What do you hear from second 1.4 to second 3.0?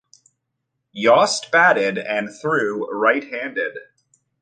batted and threw